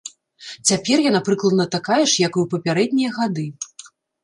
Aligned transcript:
Цяпер 0.69 1.03
яна 1.09 1.21
прыкладна 1.27 1.65
такая 1.77 1.99
ж, 2.01 2.09
як 2.27 2.33
і 2.41 2.45
ў 2.45 2.51
папярэднія 2.57 3.09
гады. 3.21 3.45